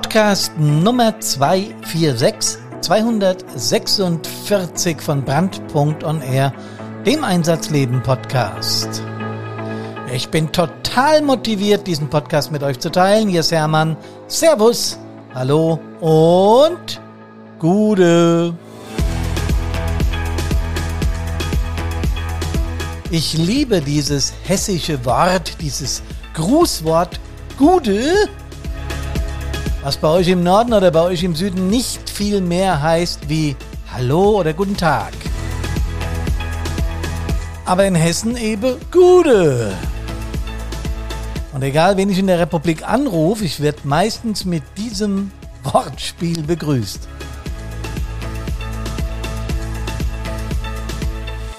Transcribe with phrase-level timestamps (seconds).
[0.00, 6.54] Podcast Nummer 246, 246 von Brandpunkt Air,
[7.04, 9.02] dem Einsatzleben Podcast.
[10.10, 13.28] Ich bin total motiviert, diesen Podcast mit euch zu teilen.
[13.28, 13.94] Hier ist Hermann.
[14.26, 14.98] Servus,
[15.34, 16.98] hallo und
[17.58, 18.54] Gude.
[23.10, 27.20] Ich liebe dieses hessische Wort, dieses Grußwort
[27.58, 28.30] Gude
[29.82, 33.56] was bei euch im Norden oder bei euch im Süden nicht viel mehr heißt wie
[33.92, 35.12] Hallo oder Guten Tag.
[37.64, 39.72] Aber in Hessen eben Gute.
[41.52, 45.30] Und egal, wen ich in der Republik anrufe, ich werde meistens mit diesem
[45.62, 47.08] Wortspiel begrüßt.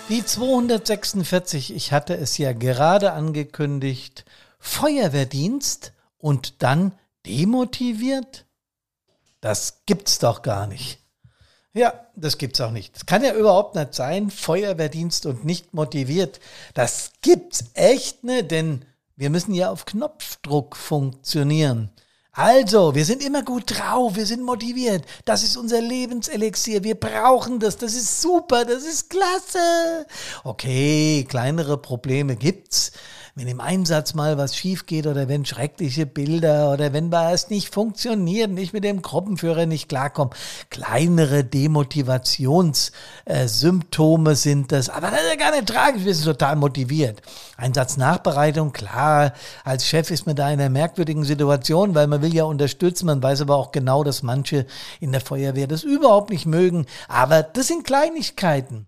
[0.10, 4.26] Die 246, ich hatte es ja gerade angekündigt,
[4.60, 6.92] Feuerwehrdienst und dann
[7.26, 8.46] demotiviert?
[9.42, 11.00] Das gibt's doch gar nicht.
[11.74, 12.96] Ja, das gibt's auch nicht.
[12.96, 16.40] Das kann ja überhaupt nicht sein, Feuerwehrdienst und nicht motiviert.
[16.74, 21.92] Das gibt's echt nicht, denn wir müssen ja auf Knopfdruck funktionieren.
[22.34, 25.04] Also, wir sind immer gut drauf, wir sind motiviert.
[25.26, 26.84] Das ist unser Lebenselixier.
[26.84, 27.76] Wir brauchen das.
[27.78, 30.08] Das ist super, das ist klasse.
[30.46, 32.94] Okay, kleinere Probleme gibt's
[33.36, 37.74] wenn im Einsatz mal was schief geht oder wenn schreckliche Bilder oder wenn was nicht
[37.74, 40.34] funktioniert, nicht mit dem Gruppenführer nicht klarkommen.
[40.70, 44.90] Kleinere Demotivationssymptome äh, sind das.
[44.90, 47.22] Aber das ist ja gar nicht tragisch, wir sind total motiviert.
[47.58, 52.44] Einsatznachbereitung, klar, als Chef ist man da in einer merkwürdigen Situation, weil man will ja
[52.44, 54.66] unterstützen, man weiß aber auch genau, dass manche
[55.00, 56.86] in der Feuerwehr das überhaupt nicht mögen.
[57.08, 58.88] Aber das sind Kleinigkeiten.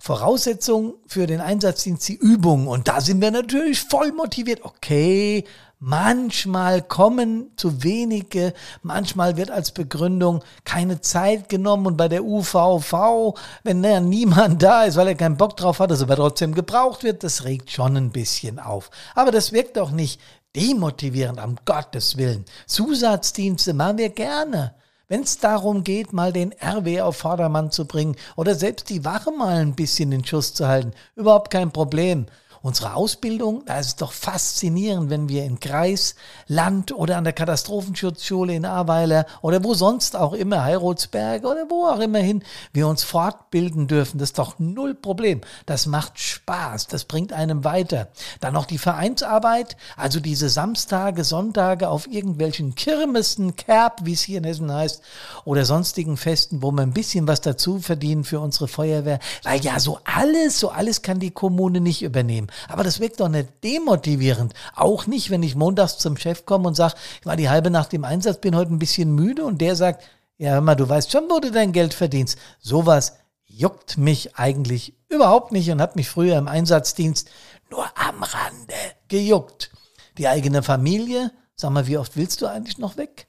[0.00, 2.66] Voraussetzung für den Einsatzdienst die Übung.
[2.66, 4.64] Und da sind wir natürlich voll motiviert.
[4.64, 5.44] Okay,
[5.80, 13.34] manchmal kommen zu wenige, manchmal wird als Begründung keine Zeit genommen und bei der UVV,
[13.62, 17.04] wenn ja niemand da ist, weil er keinen Bock drauf hat, dass aber trotzdem gebraucht
[17.04, 18.90] wird, das regt schon ein bisschen auf.
[19.14, 20.20] Aber das wirkt doch nicht
[20.56, 22.44] demotivierend, um Gottes Willen.
[22.66, 24.74] Zusatzdienste machen wir gerne.
[25.10, 29.30] Wenn es darum geht, mal den RW auf Vordermann zu bringen oder selbst die Wache
[29.30, 32.26] mal ein bisschen in Schuss zu halten, überhaupt kein Problem.
[32.60, 36.16] Unsere Ausbildung, da ist es doch faszinierend, wenn wir in Kreis,
[36.48, 41.86] Land oder an der Katastrophenschutzschule in Ahrweiler oder wo sonst auch immer, Heiroldsberg oder wo
[41.86, 42.42] auch immer hin,
[42.72, 44.18] wir uns fortbilden dürfen.
[44.18, 45.40] Das ist doch null Problem.
[45.66, 46.88] Das macht Spaß.
[46.88, 48.08] Das bringt einem weiter.
[48.40, 54.38] Dann noch die Vereinsarbeit, also diese Samstage, Sonntage auf irgendwelchen Kirmessen, Kerb, wie es hier
[54.38, 55.02] in Hessen heißt,
[55.44, 59.20] oder sonstigen Festen, wo wir ein bisschen was dazu verdienen für unsere Feuerwehr.
[59.44, 62.47] Weil ja so alles, so alles kann die Kommune nicht übernehmen.
[62.68, 64.54] Aber das wirkt doch nicht demotivierend.
[64.74, 67.92] Auch nicht, wenn ich montags zum Chef komme und sage, ich war die halbe Nacht
[67.94, 70.04] im Einsatz, bin heute ein bisschen müde und der sagt,
[70.36, 72.38] ja, hör mal, du weißt schon, wo du dein Geld verdienst.
[72.60, 73.16] Sowas
[73.46, 77.28] juckt mich eigentlich überhaupt nicht und hat mich früher im Einsatzdienst
[77.70, 78.74] nur am Rande
[79.08, 79.70] gejuckt.
[80.16, 83.26] Die eigene Familie, sag mal, wie oft willst du eigentlich noch weg?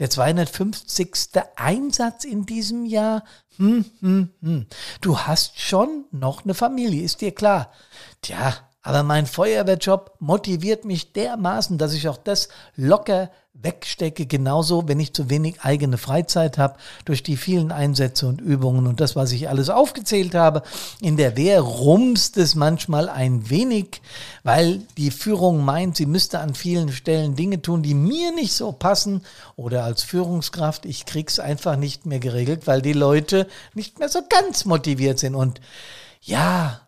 [0.00, 1.10] Der 250.
[1.56, 3.22] Einsatz in diesem Jahr?
[3.58, 4.66] Hm, hm, hm.
[5.02, 7.70] Du hast schon noch eine Familie, ist dir klar.
[8.22, 14.24] Tja, aber mein Feuerwehrjob motiviert mich dermaßen, dass ich auch das locker wegstecke.
[14.24, 19.00] Genauso, wenn ich zu wenig eigene Freizeit habe, durch die vielen Einsätze und Übungen und
[19.00, 20.62] das, was ich alles aufgezählt habe.
[21.00, 24.00] In der Wehr rumst es manchmal ein wenig,
[24.44, 28.72] weil die Führung meint, sie müsste an vielen Stellen Dinge tun, die mir nicht so
[28.72, 29.22] passen.
[29.56, 34.20] Oder als Führungskraft, ich krieg's einfach nicht mehr geregelt, weil die Leute nicht mehr so
[34.26, 35.34] ganz motiviert sind.
[35.34, 35.60] Und
[36.22, 36.80] ja,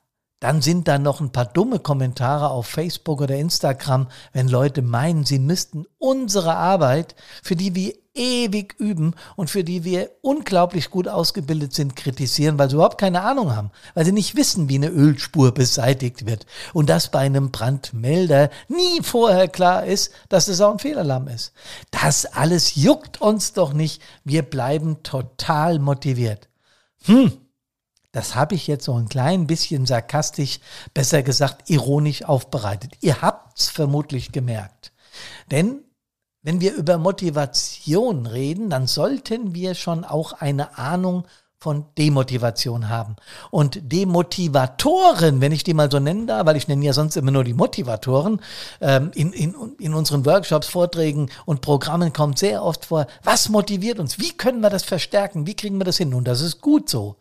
[0.43, 5.25] dann sind da noch ein paar dumme Kommentare auf Facebook oder Instagram, wenn Leute meinen,
[5.25, 7.15] sie müssten unsere Arbeit,
[7.45, 12.69] für die wir ewig üben und für die wir unglaublich gut ausgebildet sind, kritisieren, weil
[12.69, 16.91] sie überhaupt keine Ahnung haben, weil sie nicht wissen, wie eine Ölspur beseitigt wird und
[16.91, 21.53] dass bei einem Brandmelder nie vorher klar ist, dass es auch ein Fehlalarm ist.
[21.93, 24.03] Das alles juckt uns doch nicht.
[24.25, 26.49] Wir bleiben total motiviert.
[27.05, 27.33] Hm,
[28.13, 30.61] das habe ich jetzt so ein klein bisschen sarkastisch,
[30.95, 32.93] besser gesagt ironisch aufbereitet.
[33.01, 34.93] Ihr habt's vermutlich gemerkt.
[35.51, 35.83] Denn
[36.43, 41.27] wenn wir über Motivation reden, dann sollten wir schon auch eine Ahnung
[41.63, 43.15] von Demotivation haben.
[43.53, 47.31] Und Demotivatoren, wenn ich die mal so nennen darf, weil ich nenne ja sonst immer
[47.31, 48.41] nur die Motivatoren,
[48.81, 54.01] ähm, in, in, in unseren Workshops, Vorträgen und Programmen kommt sehr oft vor, was motiviert
[54.01, 54.19] uns?
[54.19, 55.47] Wie können wir das verstärken?
[55.47, 56.15] Wie kriegen wir das hin?
[56.15, 57.15] Und das ist gut so.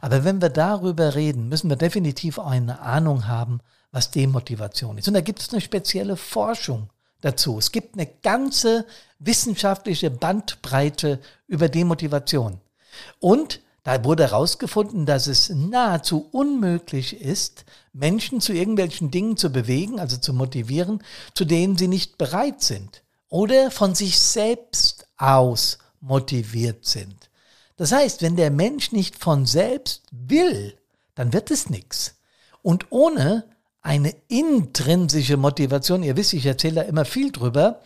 [0.00, 3.60] Aber wenn wir darüber reden, müssen wir definitiv eine Ahnung haben,
[3.90, 5.06] was Demotivation ist.
[5.06, 6.88] Und da gibt es eine spezielle Forschung
[7.20, 7.58] dazu.
[7.58, 8.86] Es gibt eine ganze
[9.18, 12.58] wissenschaftliche Bandbreite über Demotivation.
[13.20, 19.98] Und da wurde herausgefunden, dass es nahezu unmöglich ist, Menschen zu irgendwelchen Dingen zu bewegen,
[19.98, 21.02] also zu motivieren,
[21.34, 27.30] zu denen sie nicht bereit sind oder von sich selbst aus motiviert sind.
[27.76, 30.76] Das heißt, wenn der Mensch nicht von selbst will,
[31.14, 32.16] dann wird es nichts.
[32.62, 33.44] Und ohne
[33.80, 37.80] eine intrinsische Motivation, ihr wisst, ich erzähle da immer viel drüber,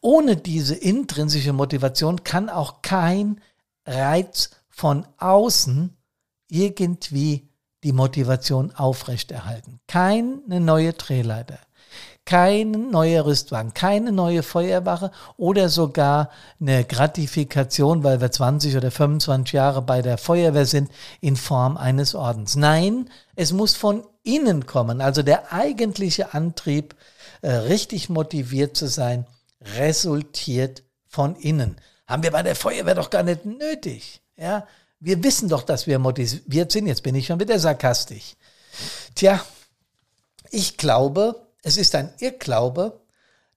[0.00, 3.40] ohne diese intrinsische Motivation kann auch kein
[3.86, 5.96] Reiz von außen
[6.48, 7.48] irgendwie
[7.84, 9.80] die Motivation aufrechterhalten.
[9.86, 11.58] Keine neue Drehleiter,
[12.24, 16.30] keine neue Rüstwagen, keine neue Feuerwache oder sogar
[16.60, 20.90] eine Gratifikation, weil wir 20 oder 25 Jahre bei der Feuerwehr sind,
[21.20, 22.56] in Form eines Ordens.
[22.56, 25.00] Nein, es muss von innen kommen.
[25.00, 26.94] Also der eigentliche Antrieb,
[27.42, 29.26] äh, richtig motiviert zu sein,
[29.78, 31.76] resultiert von innen.
[32.06, 34.21] Haben wir bei der Feuerwehr doch gar nicht nötig.
[34.42, 34.66] Ja,
[34.98, 36.88] wir wissen doch, dass wir motiviert sind.
[36.88, 38.34] Jetzt bin ich schon wieder sarkastisch.
[39.14, 39.40] Tja,
[40.50, 43.00] ich glaube, es ist ein Irrglaube,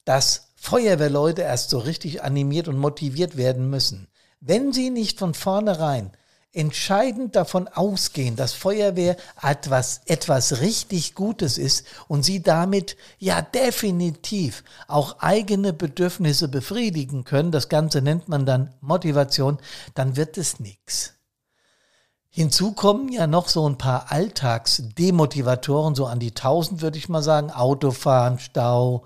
[0.04, 4.10] dass Feuerwehrleute erst so richtig animiert und motiviert werden müssen.
[4.42, 6.12] Wenn sie nicht von vornherein
[6.56, 14.64] entscheidend davon ausgehen, dass Feuerwehr etwas, etwas richtig Gutes ist und sie damit ja definitiv
[14.88, 19.60] auch eigene Bedürfnisse befriedigen können, das Ganze nennt man dann Motivation,
[19.94, 21.14] dann wird es nichts.
[22.30, 27.24] Hinzu kommen ja noch so ein paar Alltagsdemotivatoren, so an die 1000 würde ich mal
[27.24, 29.04] sagen, Autofahren, Stau,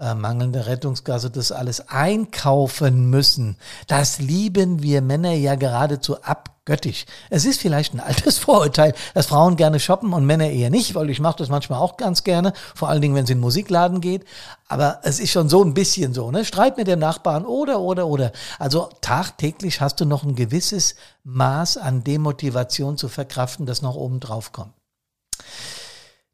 [0.00, 3.56] äh, mangelnde Rettungsgasse, das alles einkaufen müssen.
[3.88, 7.04] Das lieben wir Männer ja geradezu abgöttisch.
[7.30, 11.10] Es ist vielleicht ein altes Vorurteil, dass Frauen gerne shoppen und Männer eher nicht, weil
[11.10, 14.00] ich mache das manchmal auch ganz gerne, vor allen Dingen, wenn es in den Musikladen
[14.00, 14.24] geht.
[14.68, 16.44] Aber es ist schon so ein bisschen so, ne?
[16.44, 18.30] Streit mit dem Nachbarn oder, oder, oder.
[18.60, 24.20] Also tagtäglich hast du noch ein gewisses Maß an Demotivation zu verkraften, das noch oben
[24.20, 24.77] drauf kommt.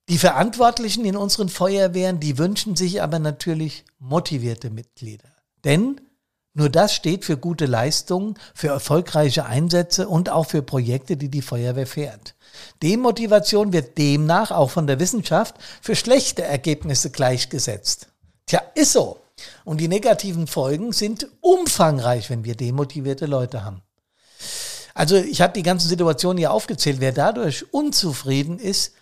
[0.08, 5.30] Die Verantwortlichen in unseren Feuerwehren, die wünschen sich aber natürlich motivierte Mitglieder.
[5.64, 6.00] Denn
[6.52, 11.42] nur das steht für gute Leistungen, für erfolgreiche Einsätze und auch für Projekte, die die
[11.42, 12.36] Feuerwehr fährt.
[12.82, 18.08] Demotivation wird demnach auch von der Wissenschaft für schlechte Ergebnisse gleichgesetzt.
[18.46, 19.18] Tja, ist so.
[19.64, 23.82] Und die negativen Folgen sind umfangreich, wenn wir demotivierte Leute haben.
[24.94, 27.00] Also ich habe die ganzen Situationen hier aufgezählt.
[27.00, 28.92] Wer dadurch unzufrieden ist,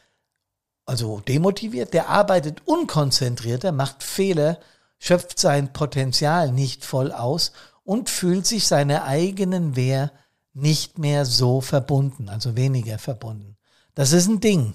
[0.86, 4.58] also demotiviert, der arbeitet unkonzentrierter, macht Fehler,
[4.98, 7.52] schöpft sein Potenzial nicht voll aus
[7.84, 10.12] und fühlt sich seiner eigenen Wehr
[10.54, 13.56] nicht mehr so verbunden, also weniger verbunden.
[13.94, 14.74] Das ist ein Ding.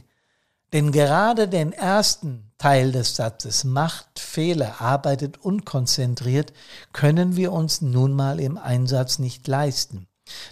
[0.74, 6.52] Denn gerade den ersten Teil des Satzes, macht Fehler, arbeitet unkonzentriert,
[6.92, 10.08] können wir uns nun mal im Einsatz nicht leisten.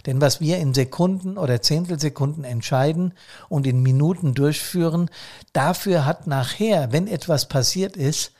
[0.06, 3.14] Denn was wir in Sekunden oder Zehntelsekunden entscheiden
[3.48, 5.10] und in Minuten durchführen,
[5.52, 8.32] dafür hat nachher, wenn etwas passiert ist,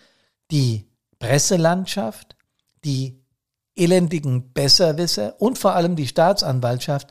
[0.50, 0.86] die
[1.18, 2.36] Presselandschaft,
[2.84, 3.22] die
[3.74, 7.08] elendigen Besserwisser und vor allem die Staatsanwaltschaft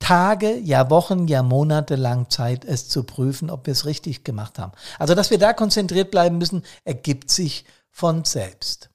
[0.00, 4.58] Tage, ja Wochen, ja Monate lang Zeit, es zu prüfen, ob wir es richtig gemacht
[4.58, 4.72] haben.
[4.98, 8.90] Also, dass wir da konzentriert bleiben müssen, ergibt sich von selbst.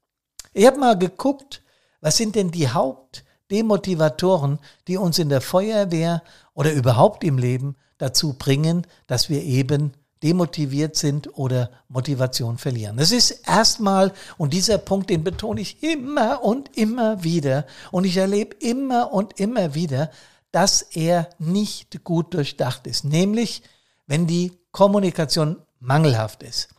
[0.52, 1.62] Ich habe mal geguckt,
[2.02, 6.24] was sind denn die Haupt- Demotivatoren, die uns in der Feuerwehr
[6.54, 12.98] oder überhaupt im Leben dazu bringen, dass wir eben demotiviert sind oder Motivation verlieren.
[12.98, 18.18] Das ist erstmal, und dieser Punkt, den betone ich immer und immer wieder, und ich
[18.18, 20.10] erlebe immer und immer wieder,
[20.52, 23.04] dass er nicht gut durchdacht ist.
[23.04, 23.62] Nämlich,
[24.08, 26.70] wenn die Kommunikation mangelhaft ist.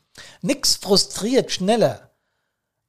[0.43, 2.11] Nichts frustriert schneller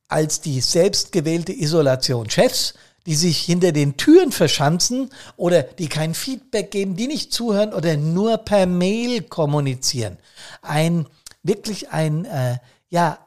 [0.08, 2.30] als die selbstgewählte Isolation.
[2.30, 2.74] Chefs,
[3.08, 7.96] die sich hinter den Türen verschanzen oder die kein Feedback geben, die nicht zuhören oder
[7.96, 10.18] nur per Mail kommunizieren.
[10.62, 11.08] Ein
[11.42, 12.58] wirklich ein, äh,
[12.90, 13.18] ja,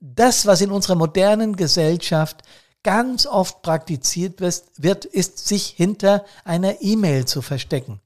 [0.00, 2.42] das, was in unserer modernen Gesellschaft
[2.82, 8.00] ganz oft praktiziert wird, ist, sich hinter einer E-Mail zu verstecken.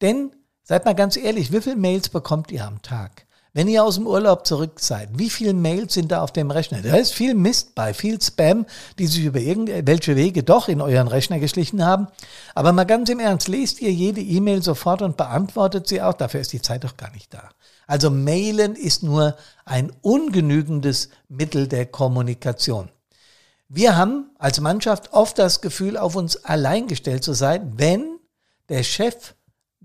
[0.00, 0.32] Denn,
[0.64, 3.23] seid mal ganz ehrlich, wie viele Mails bekommt ihr am Tag?
[3.56, 6.82] Wenn ihr aus dem Urlaub zurück seid, wie viele Mails sind da auf dem Rechner?
[6.82, 8.66] Da ist viel Mist bei, viel Spam,
[8.98, 12.08] die sich über irgendwelche Wege doch in euren Rechner geschlichen haben.
[12.56, 16.14] Aber mal ganz im Ernst, lest ihr jede E-Mail sofort und beantwortet sie auch?
[16.14, 17.50] Dafür ist die Zeit doch gar nicht da.
[17.86, 22.88] Also Mailen ist nur ein ungenügendes Mittel der Kommunikation.
[23.68, 28.18] Wir haben als Mannschaft oft das Gefühl, auf uns allein gestellt zu sein, wenn
[28.68, 29.34] der Chef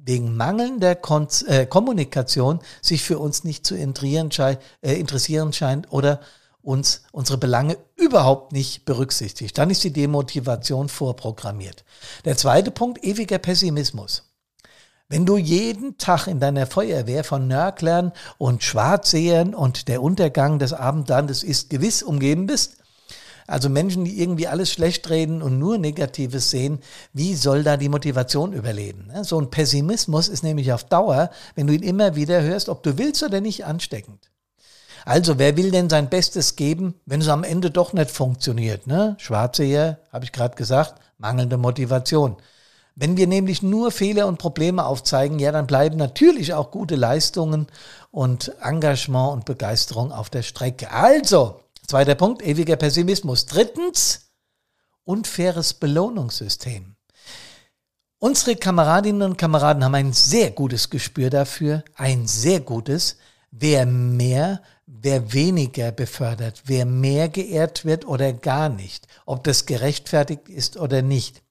[0.05, 5.91] wegen mangelnder Kon äh, Kommunikation sich für uns nicht zu interessieren, schei äh, interessieren scheint
[5.91, 6.19] oder
[6.61, 9.57] uns unsere Belange überhaupt nicht berücksichtigt.
[9.57, 11.83] Dann ist die Demotivation vorprogrammiert.
[12.25, 14.23] Der zweite Punkt, ewiger Pessimismus.
[15.07, 20.71] Wenn du jeden Tag in deiner Feuerwehr von Nörglern und Schwarzsehern und der Untergang des
[20.71, 22.77] Abendlandes ist gewiss umgeben bist,
[23.49, 26.79] also Menschen, die irgendwie alles schlecht reden und nur Negatives sehen,
[27.13, 29.07] wie soll da die Motivation überleben?
[29.07, 29.23] Ne?
[29.23, 32.97] So ein Pessimismus ist nämlich auf Dauer, wenn du ihn immer wieder hörst, ob du
[32.97, 34.29] willst oder nicht, ansteckend.
[35.05, 38.85] Also, wer will denn sein Bestes geben, wenn es am Ende doch nicht funktioniert?
[38.85, 39.15] Ne?
[39.17, 42.37] Schwarzeher, habe ich gerade gesagt, mangelnde Motivation.
[42.95, 47.67] Wenn wir nämlich nur Fehler und Probleme aufzeigen, ja, dann bleiben natürlich auch gute Leistungen
[48.11, 50.91] und Engagement und Begeisterung auf der Strecke.
[50.91, 53.45] Also, zweiter Punkt, ewiger Pessimismus.
[53.47, 54.31] Drittens,
[55.03, 56.95] unfaires Belohnungssystem.
[58.19, 63.17] Unsere Kameradinnen und Kameraden haben ein sehr gutes Gespür dafür, ein sehr gutes,
[63.49, 70.47] wer mehr, wer weniger befördert, wer mehr geehrt wird oder gar nicht, ob das gerechtfertigt
[70.47, 71.41] ist oder nicht.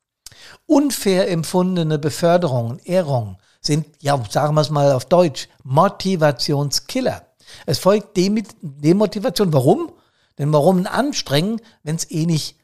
[0.67, 7.27] Unfair empfundene Beförderungen, Ehrungen sind, ja, sagen wir es mal auf Deutsch, Motivationskiller.
[7.67, 9.53] Es folgt Demotivation.
[9.53, 9.93] Warum?
[10.39, 12.57] Denn warum Anstrengen, wenn es eh nicht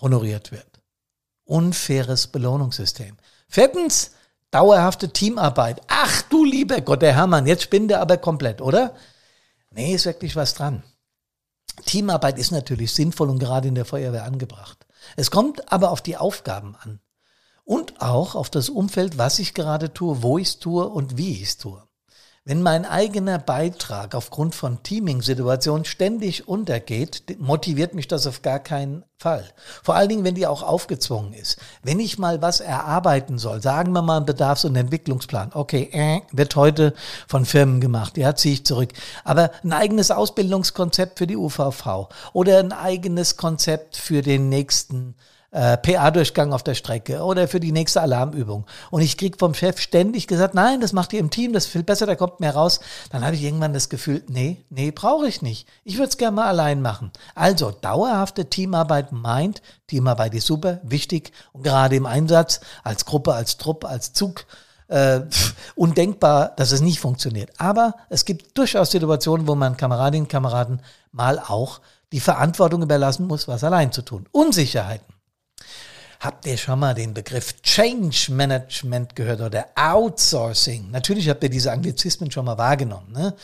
[0.00, 0.82] honoriert wird?
[1.44, 3.16] Unfaires Belohnungssystem.
[3.48, 4.12] Viertens,
[4.50, 5.80] dauerhafte Teamarbeit.
[5.88, 8.94] Ach du lieber Gott, der Hermann, jetzt spinnt er aber komplett, oder?
[9.70, 10.82] Nee, ist wirklich was dran.
[11.86, 14.86] Teamarbeit ist natürlich sinnvoll und gerade in der Feuerwehr angebracht.
[15.16, 17.00] Es kommt aber auf die Aufgaben an
[17.64, 21.32] und auch auf das Umfeld, was ich gerade tue, wo ich es tue und wie
[21.32, 21.82] ich es tue.
[22.46, 29.02] Wenn mein eigener Beitrag aufgrund von Teaming-Situationen ständig untergeht, motiviert mich das auf gar keinen
[29.16, 29.46] Fall.
[29.82, 31.58] Vor allen Dingen, wenn die auch aufgezwungen ist.
[31.82, 35.52] Wenn ich mal was erarbeiten soll, sagen wir mal einen Bedarfs- und Entwicklungsplan.
[35.54, 36.92] Okay, äh, wird heute
[37.26, 38.18] von Firmen gemacht.
[38.18, 38.90] Ja, ziehe ich zurück.
[39.24, 45.14] Aber ein eigenes Ausbildungskonzept für die UVV oder ein eigenes Konzept für den nächsten
[45.54, 48.66] äh, PA-Durchgang auf der Strecke oder für die nächste Alarmübung.
[48.90, 51.72] Und ich krieg vom Chef ständig gesagt, nein, das macht ihr im Team, das ist
[51.72, 52.80] viel besser, da kommt mehr raus.
[53.10, 55.68] Dann hatte ich irgendwann das Gefühl, nee, nee, brauche ich nicht.
[55.84, 57.12] Ich würde es gerne mal allein machen.
[57.36, 63.56] Also dauerhafte Teamarbeit meint, Teamarbeit ist super, wichtig und gerade im Einsatz, als Gruppe, als
[63.56, 64.46] Trupp, als Zug,
[64.88, 65.20] äh,
[65.76, 67.50] undenkbar, dass es nicht funktioniert.
[67.58, 70.82] Aber es gibt durchaus Situationen, wo man Kameradinnen und Kameraden
[71.12, 71.80] mal auch
[72.10, 74.26] die Verantwortung überlassen muss, was allein zu tun.
[74.32, 75.13] Unsicherheiten.
[76.24, 80.90] Habt ihr schon mal den Begriff Change Management gehört oder Outsourcing?
[80.90, 83.12] Natürlich habt ihr diese Anglizismen schon mal wahrgenommen.
[83.12, 83.34] Ne?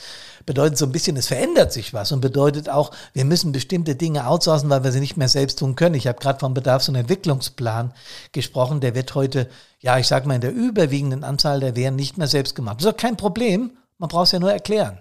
[0.47, 4.27] Bedeutet so ein bisschen, es verändert sich was und bedeutet auch, wir müssen bestimmte Dinge
[4.27, 5.95] outsourcen, weil wir sie nicht mehr selbst tun können.
[5.95, 7.93] Ich habe gerade vom Bedarfs- und Entwicklungsplan
[8.33, 8.81] gesprochen.
[8.81, 12.29] Der wird heute, ja, ich sage mal, in der überwiegenden Anzahl der Wehren nicht mehr
[12.29, 12.77] selbst gemacht.
[12.79, 13.77] Das ist doch kein Problem.
[13.99, 15.01] Man braucht es ja nur erklären.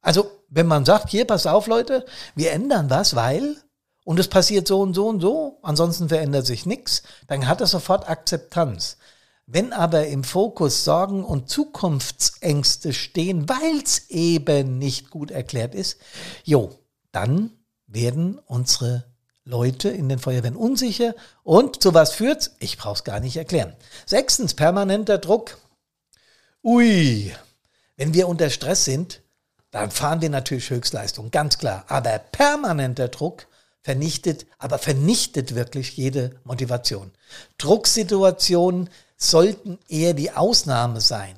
[0.00, 3.56] Also, wenn man sagt, hier, pass auf, Leute, wir ändern was, weil
[4.04, 7.66] und es passiert so und so und so, ansonsten verändert sich nichts, dann hat er
[7.66, 8.98] sofort Akzeptanz.
[9.46, 15.98] Wenn aber im Fokus Sorgen und Zukunftsängste stehen, weil es eben nicht gut erklärt ist,
[16.44, 16.78] jo,
[17.12, 17.50] dann
[17.86, 19.04] werden unsere
[19.44, 22.52] Leute in den Feuerwehren unsicher und zu was führt's?
[22.58, 23.74] Ich brauch's gar nicht erklären.
[24.06, 25.58] Sechstens, permanenter Druck.
[26.62, 27.34] Ui,
[27.96, 29.20] wenn wir unter Stress sind,
[29.70, 31.84] dann fahren wir natürlich Höchstleistung, ganz klar.
[31.88, 33.46] Aber permanenter Druck
[33.84, 37.12] vernichtet, aber vernichtet wirklich jede Motivation.
[37.58, 41.36] Drucksituationen sollten eher die Ausnahme sein.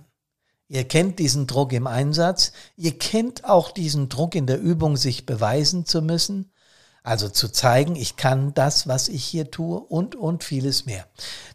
[0.68, 5.26] Ihr kennt diesen Druck im Einsatz, ihr kennt auch diesen Druck in der Übung, sich
[5.26, 6.50] beweisen zu müssen,
[7.02, 11.06] also zu zeigen, ich kann das, was ich hier tue und, und vieles mehr.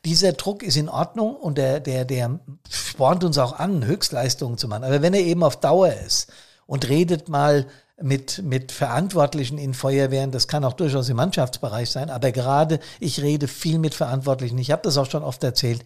[0.06, 4.70] Dieser Druck ist in Ordnung und der, der, der spornt uns auch an, Höchstleistungen zu
[4.70, 4.86] machen.
[4.86, 6.32] Aber wenn er eben auf Dauer ist
[6.68, 7.68] und redet mal
[8.02, 13.22] mit, mit Verantwortlichen in Feuerwehren, das kann auch durchaus im Mannschaftsbereich sein, aber gerade ich
[13.22, 15.84] rede viel mit Verantwortlichen, ich habe das auch schon oft erzählt,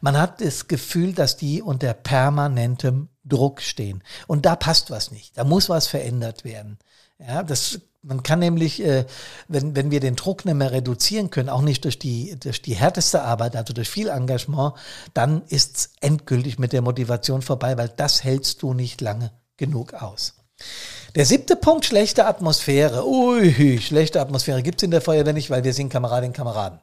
[0.00, 4.02] man hat das Gefühl, dass die unter permanentem Druck stehen.
[4.26, 6.78] Und da passt was nicht, da muss was verändert werden.
[7.18, 9.06] Ja, das man kann nämlich, äh,
[9.48, 12.74] wenn, wenn wir den Druck nicht mehr reduzieren können, auch nicht durch die, durch die
[12.74, 14.74] härteste Arbeit, also durch viel Engagement,
[15.14, 19.94] dann ist es endgültig mit der Motivation vorbei, weil das hältst du nicht lange genug
[19.94, 20.34] aus.
[21.14, 23.06] Der siebte Punkt, schlechte Atmosphäre.
[23.06, 26.80] Ui, schlechte Atmosphäre gibt's in der Feuerwehr nicht, weil wir sind Kameradinnen und Kameraden.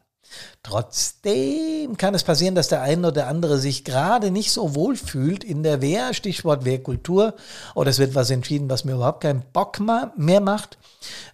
[0.64, 5.44] Trotzdem kann es passieren, dass der eine oder andere sich gerade nicht so wohl fühlt
[5.44, 7.34] in der Wehr, Stichwort Wehrkultur,
[7.76, 10.78] oder es wird was entschieden, was mir überhaupt keinen Bock mehr macht.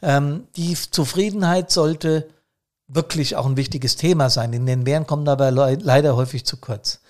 [0.01, 2.27] Ähm, die Zufriedenheit sollte
[2.87, 4.53] wirklich auch ein wichtiges Thema sein.
[4.53, 7.01] In den Wehren kommen le leider häufig zu kurz.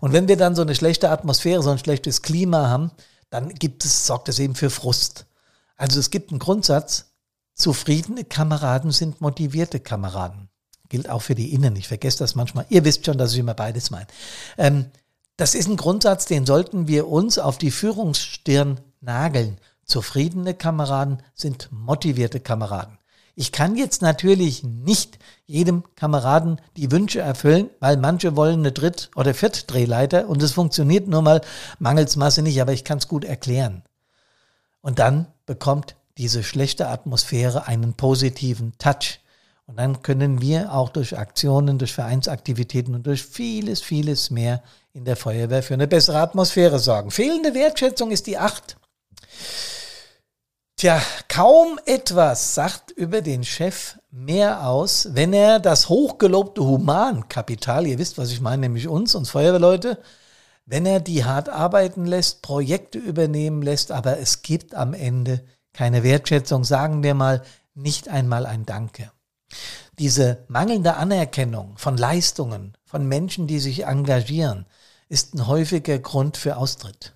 [0.00, 2.92] Und wenn wir dann so eine schlechte Atmosphäre, so ein schlechtes Klima haben,
[3.34, 5.26] dann gibt es, sorgt es eben für Frust.
[5.76, 7.06] Also es gibt einen Grundsatz,
[7.54, 10.48] Zufriedene Kameraden sind motivierte Kameraden.
[10.88, 11.74] Gilt auch für die Innen.
[11.76, 12.66] Ich vergesse das manchmal.
[12.68, 14.06] Ihr wisst schon, dass ich immer beides meine.
[14.56, 14.86] Ähm,
[15.36, 19.58] das ist ein Grundsatz, den sollten wir uns auf die Führungsstirn nageln.
[19.84, 22.98] Zufriedene Kameraden sind motivierte Kameraden.
[23.36, 29.10] Ich kann jetzt natürlich nicht jedem Kameraden die Wünsche erfüllen, weil manche wollen eine Dritt-
[29.16, 31.40] oder Viertdrehleiter und es funktioniert nur mal
[31.78, 33.82] mangels Masse nicht, aber ich kann es gut erklären.
[34.80, 39.20] Und dann bekommt diese schlechte Atmosphäre einen positiven Touch.
[39.66, 44.62] Und dann können wir auch durch Aktionen, durch Vereinsaktivitäten und durch vieles, vieles mehr
[44.92, 47.10] in der Feuerwehr für eine bessere Atmosphäre sorgen.
[47.10, 48.76] Fehlende Wertschätzung ist die acht.
[50.84, 57.96] Tja, kaum etwas sagt über den Chef mehr aus, wenn er das hochgelobte Humankapital, ihr
[57.96, 59.98] wisst, was ich meine, nämlich uns, uns Feuerwehrleute,
[60.66, 66.02] wenn er die hart arbeiten lässt, Projekte übernehmen lässt, aber es gibt am Ende keine
[66.02, 67.40] Wertschätzung, sagen wir mal,
[67.72, 69.10] nicht einmal ein Danke.
[69.98, 74.66] Diese mangelnde Anerkennung von Leistungen, von Menschen, die sich engagieren,
[75.08, 77.14] ist ein häufiger Grund für Austritt.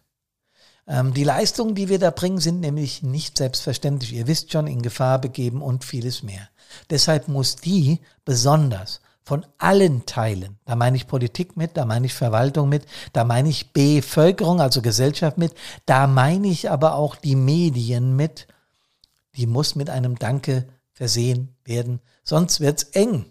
[0.89, 4.15] Ähm, die Leistungen, die wir da bringen, sind nämlich nicht selbstverständlich.
[4.15, 6.49] Ihr wisst schon, in Gefahr begeben und vieles mehr.
[6.91, 12.15] Deshalb muss die besonders von allen Teilen, da meine ich Politik mit, da meine ich
[12.15, 15.53] Verwaltung mit, da meine ich Bevölkerung, also Gesellschaft mit,
[15.85, 18.47] da meine ich aber auch die Medien mit,
[19.37, 23.27] die muss mit einem Danke versehen werden, sonst wird's eng.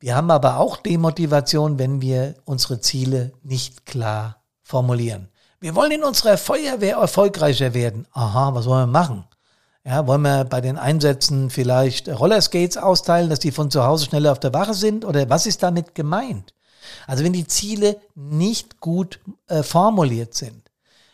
[0.00, 5.28] Wir haben aber auch Demotivation, wenn wir unsere Ziele nicht klar formulieren.
[5.64, 8.06] Wir wollen in unserer Feuerwehr erfolgreicher werden.
[8.12, 9.24] Aha, was wollen wir machen?
[9.82, 14.32] Ja, wollen wir bei den Einsätzen vielleicht Rollerskates austeilen, dass die von zu Hause schneller
[14.32, 15.06] auf der Wache sind?
[15.06, 16.52] Oder was ist damit gemeint?
[17.06, 20.70] Also wenn die Ziele nicht gut äh, formuliert sind,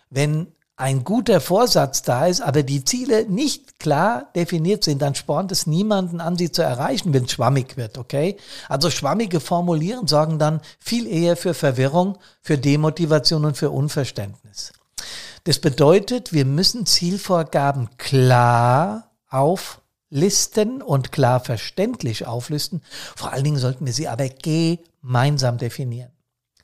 [0.08, 0.48] wenn
[0.80, 5.66] ein guter Vorsatz da ist, aber die Ziele nicht klar definiert sind, dann spornt es
[5.66, 8.38] niemanden an, sie zu erreichen, wenn es schwammig wird, okay?
[8.66, 14.72] Also schwammige Formulieren sorgen dann viel eher für Verwirrung, für Demotivation und für Unverständnis.
[15.44, 22.82] Das bedeutet, wir müssen Zielvorgaben klar auflisten und klar verständlich auflisten.
[23.16, 26.12] Vor allen Dingen sollten wir sie aber gemeinsam definieren.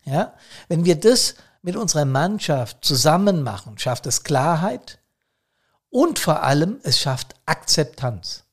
[0.04, 0.32] Ja?
[0.68, 1.34] Wenn wir das
[1.66, 5.00] mit unserer Mannschaft zusammen machen, schafft es Klarheit
[5.90, 8.44] und vor allem es schafft Akzeptanz.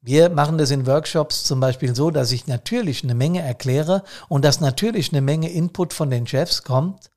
[0.00, 4.44] Wir machen das in Workshops zum Beispiel so, dass ich natürlich eine Menge erkläre und
[4.44, 7.10] dass natürlich eine Menge Input von den Chefs kommt,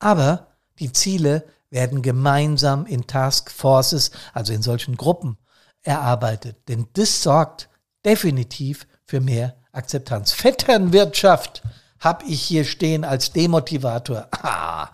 [0.00, 0.48] aber
[0.80, 5.38] die Ziele werden gemeinsam in Task Forces, also in solchen Gruppen,
[5.80, 6.68] erarbeitet.
[6.68, 7.70] Denn das sorgt
[8.04, 10.32] definitiv für mehr Akzeptanz.
[10.32, 11.62] Vetternwirtschaft
[12.00, 14.28] habe ich hier stehen als Demotivator.
[14.42, 14.90] Ah,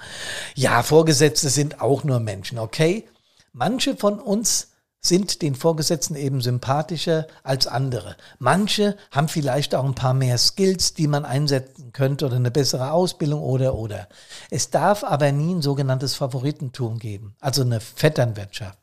[0.55, 3.07] ja, Vorgesetzte sind auch nur Menschen, okay?
[3.53, 4.69] Manche von uns
[5.05, 8.17] sind den Vorgesetzten eben sympathischer als andere.
[8.38, 12.93] Manche haben vielleicht auch ein paar mehr Skills, die man einsetzen könnte oder eine bessere
[12.93, 14.09] Ausbildung oder oder.
[14.51, 18.79] Es darf aber nie ein sogenanntes Favoritentum geben, also eine Vetternwirtschaft.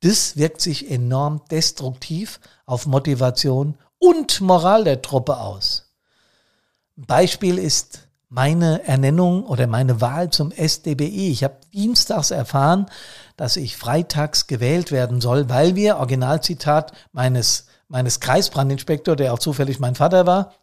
[0.00, 5.75] Das wirkt sich enorm destruktiv auf Motivation und Moral der Truppe aus.
[6.96, 11.30] Beispiel ist meine Ernennung oder meine Wahl zum SDBI.
[11.30, 12.86] Ich habe dienstags erfahren,
[13.36, 19.78] dass ich freitags gewählt werden soll, weil wir, Originalzitat meines, meines Kreisbrandinspektor, der auch zufällig
[19.78, 20.54] mein Vater war,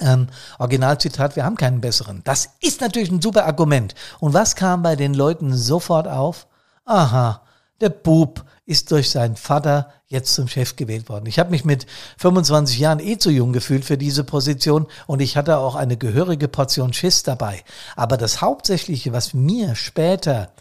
[0.00, 0.26] ähm,
[0.58, 2.22] Originalzitat, wir haben keinen besseren.
[2.24, 3.94] Das ist natürlich ein super Argument.
[4.18, 6.48] Und was kam bei den Leuten sofort auf?
[6.84, 7.42] Aha,
[7.80, 11.26] der Bub ist durch seinen Vater jetzt zum Chef gewählt worden.
[11.26, 15.36] Ich habe mich mit 25 Jahren eh zu jung gefühlt für diese Position und ich
[15.36, 17.62] hatte auch eine gehörige Portion Schiss dabei.
[17.96, 20.52] Aber das Hauptsächliche, was mir später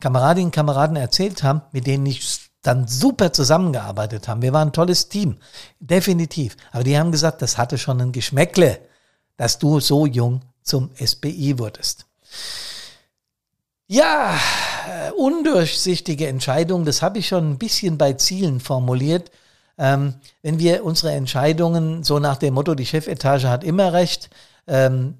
[0.00, 4.72] Kameradinnen und Kameraden erzählt haben, mit denen ich dann super zusammengearbeitet haben, wir waren ein
[4.72, 5.36] tolles Team,
[5.78, 6.56] definitiv.
[6.72, 8.80] Aber die haben gesagt, das hatte schon ein Geschmäckle,
[9.36, 12.06] dass du so jung zum SBI wurdest.
[13.86, 14.38] Ja,
[15.16, 19.30] undurchsichtige Entscheidungen, das habe ich schon ein bisschen bei Zielen formuliert.
[19.78, 24.30] Ähm, wenn wir unsere Entscheidungen so nach dem Motto, die Chefetage hat immer recht,
[24.66, 25.14] ähm,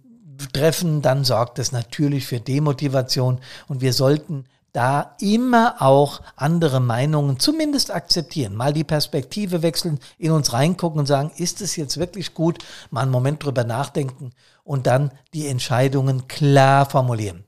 [0.52, 7.38] treffen, dann sorgt das natürlich für Demotivation und wir sollten da immer auch andere Meinungen
[7.38, 12.32] zumindest akzeptieren, mal die Perspektive wechseln, in uns reingucken und sagen, ist es jetzt wirklich
[12.32, 12.58] gut,
[12.90, 14.30] mal einen Moment drüber nachdenken
[14.64, 17.44] und dann die Entscheidungen klar formulieren.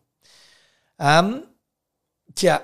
[0.98, 1.42] Ähm,
[2.35, 2.61] tja,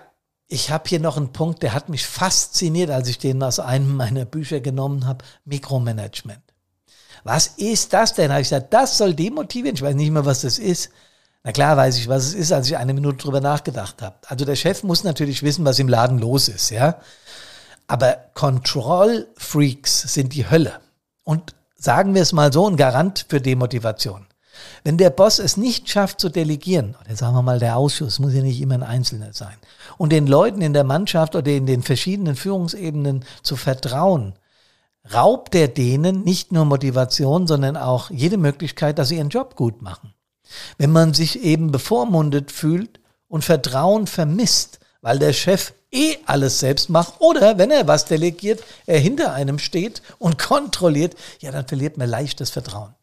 [0.48, 3.96] ich habe hier noch einen Punkt, der hat mich fasziniert, als ich den aus einem
[3.96, 5.24] meiner Bücher genommen habe.
[5.44, 6.42] Mikromanagement.
[7.22, 8.30] Was ist das denn?
[8.30, 9.76] Habe ich gesagt, das soll demotivieren.
[9.76, 10.90] Ich weiß nicht mehr, was das ist.
[11.42, 14.16] Na klar weiß ich, was es ist, als ich eine Minute drüber nachgedacht habe.
[14.26, 17.00] Also der Chef muss natürlich wissen, was im Laden los ist, ja.
[17.86, 20.80] Aber Control-Freaks sind die Hölle.
[21.24, 24.26] Und sagen wir es mal so, ein Garant für Demotivation.
[24.84, 28.34] Wenn der Boss es nicht schafft zu delegieren, oder sagen wir mal der Ausschuss, muss
[28.34, 29.56] ja nicht immer ein Einzelner sein,
[29.98, 34.34] und den Leuten in der Mannschaft oder in den verschiedenen Führungsebenen zu vertrauen,
[35.12, 39.82] raubt er denen nicht nur Motivation, sondern auch jede Möglichkeit, dass sie ihren Job gut
[39.82, 40.14] machen.
[40.78, 46.90] Wenn man sich eben bevormundet fühlt und Vertrauen vermisst, weil der Chef eh alles selbst
[46.90, 51.96] macht oder wenn er was delegiert, er hinter einem steht und kontrolliert, ja, dann verliert
[51.96, 52.94] man leicht das Vertrauen.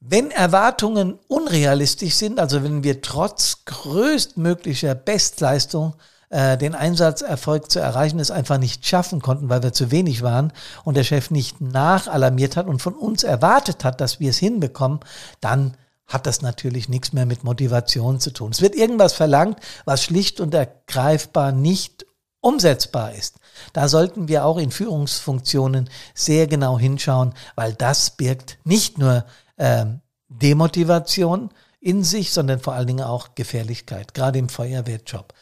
[0.00, 5.94] Wenn Erwartungen unrealistisch sind, also wenn wir trotz größtmöglicher Bestleistung
[6.30, 10.52] äh, den Einsatzerfolg zu erreichen, es einfach nicht schaffen konnten, weil wir zu wenig waren
[10.84, 15.00] und der Chef nicht nachalarmiert hat und von uns erwartet hat, dass wir es hinbekommen,
[15.40, 18.52] dann hat das natürlich nichts mehr mit Motivation zu tun.
[18.52, 22.06] Es wird irgendwas verlangt, was schlicht und ergreifbar nicht
[22.40, 23.36] umsetzbar ist.
[23.72, 29.24] Da sollten wir auch in Führungsfunktionen sehr genau hinschauen, weil das birgt nicht nur
[29.58, 29.84] äh,
[30.28, 35.32] Demotivation in sich, sondern vor allen Dingen auch Gefährlichkeit, gerade im Feuerwehrjob.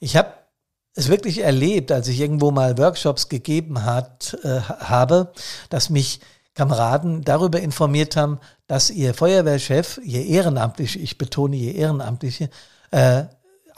[0.00, 0.32] Ich habe
[0.94, 5.32] es wirklich erlebt, als ich irgendwo mal Workshops gegeben hat, äh, habe,
[5.70, 6.20] dass mich
[6.54, 12.50] Kameraden darüber informiert haben, dass ihr Feuerwehrchef, ihr Ehrenamtliche, ich betone ihr Ehrenamtliche,
[12.90, 13.24] äh,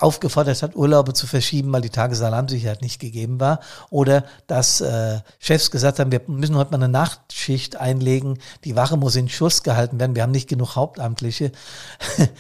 [0.00, 3.60] aufgefordert hat, Urlaube zu verschieben, weil die Tagesalarmsicherheit nicht gegeben war.
[3.90, 8.96] Oder dass äh, Chefs gesagt haben, wir müssen heute mal eine Nachtschicht einlegen, die Wache
[8.96, 11.52] muss in Schuss gehalten werden, wir haben nicht genug Hauptamtliche.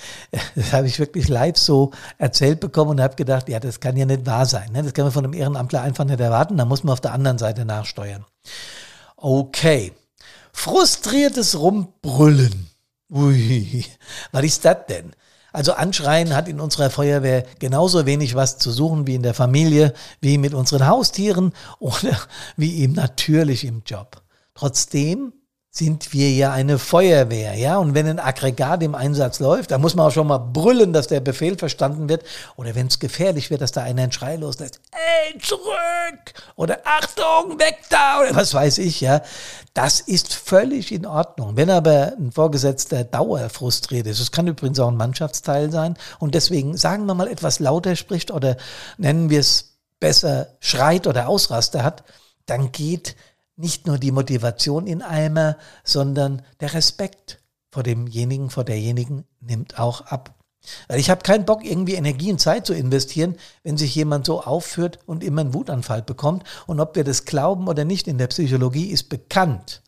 [0.54, 4.06] das habe ich wirklich live so erzählt bekommen und habe gedacht, ja, das kann ja
[4.06, 4.72] nicht wahr sein.
[4.72, 4.82] Ne?
[4.82, 7.38] Das kann man von einem Ehrenamtler einfach nicht erwarten, da muss man auf der anderen
[7.38, 8.24] Seite nachsteuern.
[9.16, 9.92] Okay.
[10.52, 12.70] Frustriertes Rumbrüllen.
[13.12, 13.84] Ui,
[14.30, 15.12] was ist das denn?
[15.52, 19.94] Also anschreien hat in unserer Feuerwehr genauso wenig was zu suchen wie in der Familie,
[20.20, 22.16] wie mit unseren Haustieren oder
[22.56, 24.22] wie eben natürlich im Job.
[24.54, 25.32] Trotzdem
[25.72, 27.78] sind wir ja eine Feuerwehr, ja.
[27.78, 31.06] Und wenn ein Aggregat im Einsatz läuft, da muss man auch schon mal brüllen, dass
[31.06, 32.24] der Befehl verstanden wird.
[32.56, 34.80] Oder wenn es gefährlich wird, dass da einer einen Schrei loslässt.
[34.90, 36.34] Ey, zurück!
[36.56, 38.20] Oder Achtung, weg da!
[38.20, 39.22] Oder was weiß ich, ja.
[39.72, 41.56] Das ist völlig in Ordnung.
[41.56, 46.76] Wenn aber ein Vorgesetzter dauerfrustriert ist, das kann übrigens auch ein Mannschaftsteil sein und deswegen,
[46.76, 48.56] sagen wir mal, etwas lauter spricht oder
[48.98, 52.02] nennen wir es besser, schreit oder Ausraster hat,
[52.46, 53.14] dann geht
[53.60, 57.38] nicht nur die Motivation in Eimer, sondern der Respekt
[57.70, 60.34] vor demjenigen, vor derjenigen nimmt auch ab.
[60.88, 64.42] Weil ich habe keinen Bock, irgendwie Energie und Zeit zu investieren, wenn sich jemand so
[64.42, 66.44] aufführt und immer einen Wutanfall bekommt.
[66.66, 69.82] Und ob wir das glauben oder nicht, in der Psychologie ist bekannt,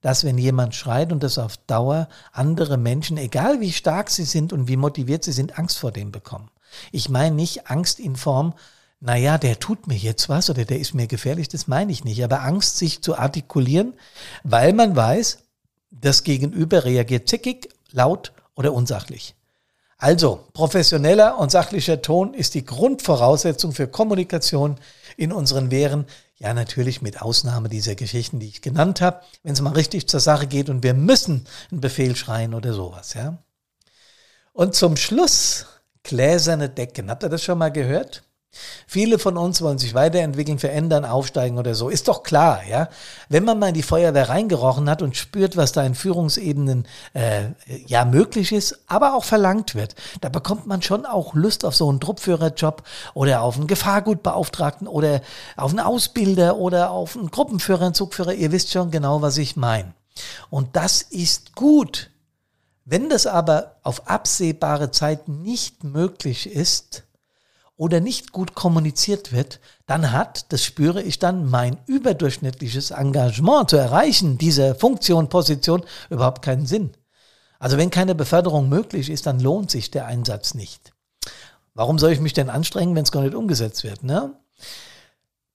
[0.00, 4.52] dass wenn jemand schreit und das auf Dauer andere Menschen, egal wie stark sie sind
[4.52, 6.50] und wie motiviert sie sind, Angst vor dem bekommen.
[6.90, 8.54] Ich meine nicht Angst in Form
[9.06, 12.24] naja, der tut mir jetzt was oder der ist mir gefährlich, das meine ich nicht.
[12.24, 13.92] Aber Angst, sich zu artikulieren,
[14.44, 15.40] weil man weiß,
[15.90, 19.34] das Gegenüber reagiert zickig, laut oder unsachlich.
[19.98, 24.76] Also, professioneller und sachlicher Ton ist die Grundvoraussetzung für Kommunikation
[25.18, 26.06] in unseren Wehren.
[26.38, 30.20] Ja, natürlich mit Ausnahme dieser Geschichten, die ich genannt habe, wenn es mal richtig zur
[30.20, 33.36] Sache geht und wir müssen einen Befehl schreien oder sowas, ja.
[34.54, 35.66] Und zum Schluss
[36.02, 37.10] gläserne Decken.
[37.10, 38.22] Habt ihr das schon mal gehört?
[38.86, 41.88] Viele von uns wollen sich weiterentwickeln, verändern, aufsteigen oder so.
[41.88, 42.88] Ist doch klar, ja.
[43.28, 47.48] Wenn man mal in die Feuerwehr reingerochen hat und spürt, was da in Führungsebenen äh,
[47.86, 51.88] ja möglich ist, aber auch verlangt wird, da bekommt man schon auch Lust auf so
[51.88, 52.82] einen Truppführerjob
[53.14, 55.20] oder auf einen Gefahrgutbeauftragten oder
[55.56, 58.34] auf einen Ausbilder oder auf einen Gruppenführer, einen Zugführer.
[58.34, 59.94] Ihr wisst schon genau, was ich meine.
[60.50, 62.10] Und das ist gut.
[62.84, 67.04] Wenn das aber auf absehbare Zeit nicht möglich ist,
[67.76, 73.76] oder nicht gut kommuniziert wird, dann hat, das spüre ich dann, mein überdurchschnittliches Engagement zu
[73.76, 76.92] erreichen, diese Funktion, Position, überhaupt keinen Sinn.
[77.58, 80.92] Also wenn keine Beförderung möglich ist, dann lohnt sich der Einsatz nicht.
[81.74, 84.04] Warum soll ich mich denn anstrengen, wenn es gar nicht umgesetzt wird?
[84.04, 84.32] Ne?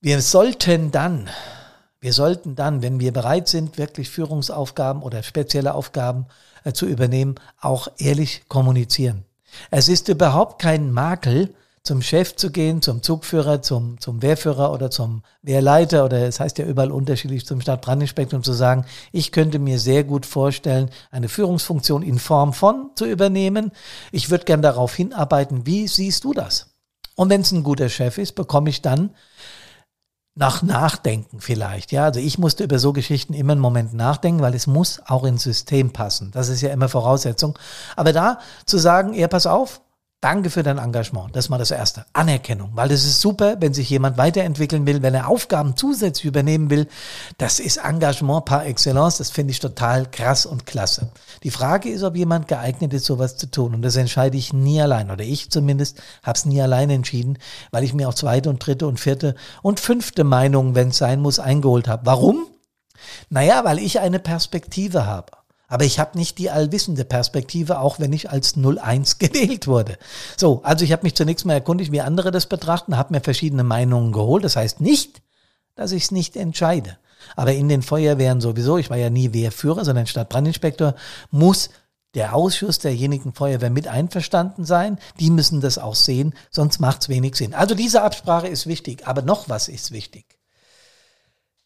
[0.01, 1.29] Wir sollten dann,
[2.01, 6.25] wir sollten dann, wenn wir bereit sind, wirklich Führungsaufgaben oder spezielle Aufgaben
[6.63, 9.23] äh, zu übernehmen, auch ehrlich kommunizieren.
[9.71, 14.91] Es ist überhaupt kein Makel, zum Chef zu gehen, zum Zugführer, zum, zum Wehrführer oder
[14.91, 19.79] zum Wehrleiter oder es heißt ja überall unterschiedlich zum Stadtbrandinspektor, zu sagen, ich könnte mir
[19.79, 23.71] sehr gut vorstellen, eine Führungsfunktion in Form von zu übernehmen.
[24.11, 25.65] Ich würde gern darauf hinarbeiten.
[25.65, 26.67] Wie siehst du das?
[27.15, 29.11] Und wenn es ein guter Chef ist, bekomme ich dann
[30.35, 31.91] nach Nachdenken vielleicht.
[31.91, 35.25] Ja, also ich musste über so Geschichten immer einen Moment nachdenken, weil es muss auch
[35.25, 36.31] ins System passen.
[36.31, 37.59] Das ist ja immer Voraussetzung.
[37.97, 39.81] Aber da zu sagen, ja, pass auf,
[40.21, 41.33] Danke für dein Engagement.
[41.33, 42.05] Das ist mal das Erste.
[42.11, 42.71] Anerkennung.
[42.73, 46.89] Weil das ist super, wenn sich jemand weiterentwickeln will, wenn er Aufgaben zusätzlich übernehmen will.
[47.37, 49.19] Das ist Engagement par excellence.
[49.19, 51.09] Das finde ich total krass und klasse.
[51.43, 53.73] Die Frage ist, ob jemand geeignet ist, sowas zu tun.
[53.73, 55.09] Und das entscheide ich nie allein.
[55.09, 57.37] Oder ich zumindest habe es nie allein entschieden,
[57.71, 61.21] weil ich mir auch zweite und dritte und vierte und fünfte Meinungen, wenn es sein
[61.21, 62.05] muss, eingeholt habe.
[62.05, 62.45] Warum?
[63.29, 65.38] Naja, weil ich eine Perspektive habe.
[65.69, 69.97] Aber ich habe nicht die allwissende Perspektive, auch wenn ich als 01 gewählt wurde.
[70.35, 73.63] So, also ich habe mich zunächst mal erkundigt, wie andere das betrachten, habe mir verschiedene
[73.63, 74.43] Meinungen geholt.
[74.43, 75.21] Das heißt nicht,
[75.75, 76.97] dass ich es nicht entscheide.
[77.35, 80.95] Aber in den Feuerwehren sowieso, ich war ja nie Wehrführer, sondern Stadtbrandinspektor,
[81.31, 81.69] muss
[82.15, 84.97] der Ausschuss derjenigen Feuerwehr mit einverstanden sein.
[85.19, 87.53] Die müssen das auch sehen, sonst macht es wenig Sinn.
[87.53, 90.38] Also diese Absprache ist wichtig, aber noch was ist wichtig.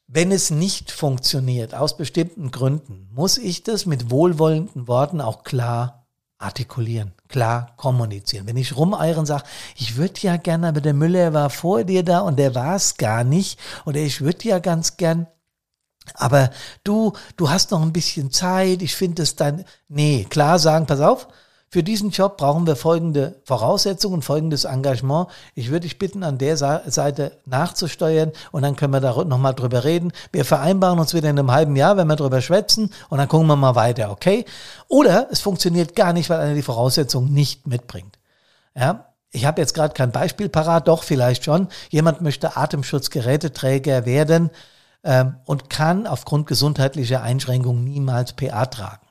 [0.07, 6.07] Wenn es nicht funktioniert, aus bestimmten Gründen, muss ich das mit wohlwollenden Worten auch klar
[6.37, 8.45] artikulieren, klar kommunizieren.
[8.45, 12.19] Wenn ich rumeiern sage, ich würde ja gerne, aber der Müller war vor dir da
[12.19, 15.27] und der war es gar nicht, oder ich würde ja ganz gern,
[16.15, 16.49] aber
[16.83, 20.99] du, du hast noch ein bisschen Zeit, ich finde es dann, nee, klar sagen, pass
[20.99, 21.29] auf,
[21.73, 25.27] für diesen Job brauchen wir folgende Voraussetzungen, folgendes Engagement.
[25.55, 29.83] Ich würde dich bitten, an der Seite nachzusteuern und dann können wir da nochmal drüber
[29.83, 30.11] reden.
[30.31, 33.47] Wir vereinbaren uns wieder in einem halben Jahr, wenn wir drüber schwätzen und dann gucken
[33.47, 34.45] wir mal weiter, okay?
[34.87, 38.19] Oder es funktioniert gar nicht, weil einer die Voraussetzungen nicht mitbringt.
[38.75, 41.69] Ja, ich habe jetzt gerade kein Beispiel parat, doch vielleicht schon.
[41.89, 44.51] Jemand möchte Atemschutzgeräteträger werden
[45.03, 49.02] ähm, und kann aufgrund gesundheitlicher Einschränkungen niemals PA tragen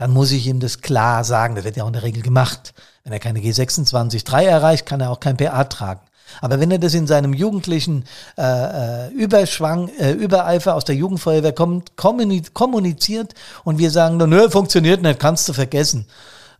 [0.00, 1.56] dann muss ich ihm das klar sagen.
[1.56, 2.72] Das wird ja auch in der Regel gemacht.
[3.04, 6.00] Wenn er keine G26-3 erreicht, kann er auch kein PA tragen.
[6.40, 8.06] Aber wenn er das in seinem jugendlichen
[8.38, 13.34] äh, äh, Überschwang, äh, Übereifer aus der Jugendfeuerwehr kommt, kommuniziert
[13.64, 16.06] und wir sagen, nö, funktioniert nicht, kannst du vergessen.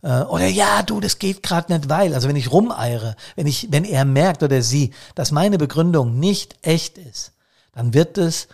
[0.03, 2.13] Äh, oder ja, du, das geht gerade nicht, weil.
[2.13, 6.57] Also wenn ich rumeire, wenn ich, wenn er merkt oder sie, dass meine Begründung nicht
[6.61, 7.31] echt ist,
[7.73, 8.49] dann wird es,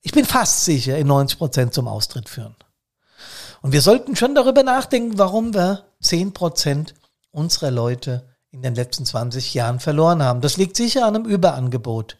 [0.00, 2.56] ich bin fast sicher, in 90 Prozent zum Austritt führen.
[3.62, 6.94] Und wir sollten schon darüber nachdenken, warum wir zehn Prozent
[7.30, 10.40] unserer Leute in den letzten 20 Jahren verloren haben.
[10.40, 12.16] Das liegt sicher an einem Überangebot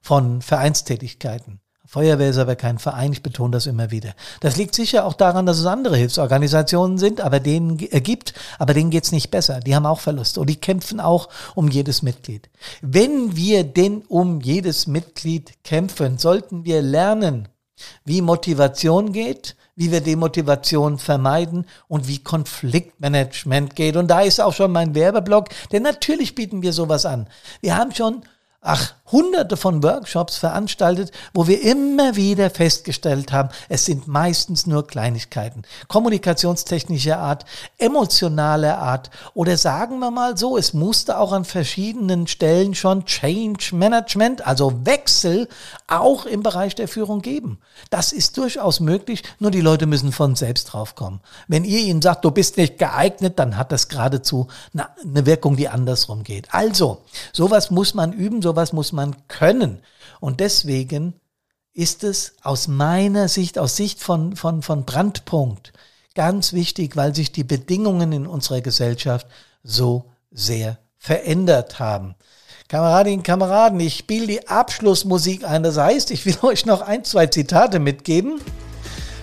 [0.00, 1.60] von Vereinstätigkeiten.
[1.84, 4.14] Feuerwehr ist aber kein Verein, ich betone das immer wieder.
[4.40, 8.72] Das liegt sicher auch daran, dass es andere Hilfsorganisationen sind, aber denen äh, gibt, aber
[8.72, 9.60] denen geht's nicht besser.
[9.60, 12.48] Die haben auch Verluste und die kämpfen auch um jedes Mitglied.
[12.80, 17.48] Wenn wir denn um jedes Mitglied kämpfen, sollten wir lernen,
[18.04, 23.96] wie Motivation geht, wie wir Demotivation vermeiden und wie Konfliktmanagement geht.
[23.96, 27.28] Und da ist auch schon mein Werbeblock, denn natürlich bieten wir sowas an.
[27.60, 28.22] Wir haben schon
[28.62, 34.86] ach, hunderte von Workshops veranstaltet, wo wir immer wieder festgestellt haben, es sind meistens nur
[34.86, 35.62] Kleinigkeiten.
[35.88, 37.44] Kommunikationstechnischer Art,
[37.78, 43.74] emotionaler Art oder sagen wir mal so, es musste auch an verschiedenen Stellen schon Change
[43.74, 45.48] Management, also Wechsel,
[45.88, 47.58] auch im Bereich der Führung geben.
[47.90, 51.20] Das ist durchaus möglich, nur die Leute müssen von selbst draufkommen.
[51.48, 55.68] Wenn ihr ihnen sagt, du bist nicht geeignet, dann hat das geradezu eine Wirkung, die
[55.68, 56.54] andersrum geht.
[56.54, 59.82] Also, sowas muss man üben, so sowas muss man können.
[60.20, 61.14] Und deswegen
[61.74, 65.72] ist es aus meiner Sicht, aus Sicht von, von, von Brandpunkt,
[66.14, 69.26] ganz wichtig, weil sich die Bedingungen in unserer Gesellschaft
[69.62, 72.14] so sehr verändert haben.
[72.68, 75.62] Kameradinnen, Kameraden, ich spiele die Abschlussmusik ein.
[75.62, 78.40] Das heißt, ich will euch noch ein, zwei Zitate mitgeben.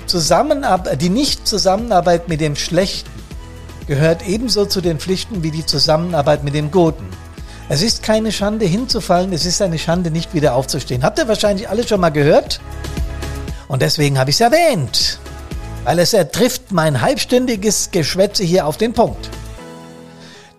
[0.06, 3.10] Zusammenarbeit, die Nicht-Zusammenarbeit mit dem Schlechten
[3.88, 7.08] gehört ebenso zu den Pflichten wie die Zusammenarbeit mit dem Guten.
[7.72, 11.04] Es ist keine Schande hinzufallen, es ist eine Schande nicht wieder aufzustehen.
[11.04, 12.60] Habt ihr wahrscheinlich alle schon mal gehört?
[13.68, 15.20] Und deswegen habe ich es erwähnt,
[15.84, 19.30] weil es ertrifft mein halbstündiges Geschwätze hier auf den Punkt.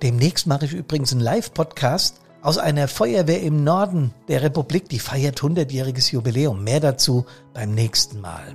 [0.00, 5.40] Demnächst mache ich übrigens einen Live-Podcast aus einer Feuerwehr im Norden der Republik, die feiert
[5.40, 6.62] 100-jähriges Jubiläum.
[6.62, 8.54] Mehr dazu beim nächsten Mal.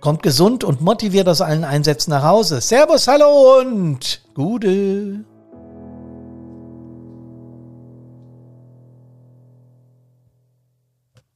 [0.00, 2.62] Kommt gesund und motiviert aus allen Einsätzen nach Hause.
[2.62, 5.26] Servus, hallo und Gute.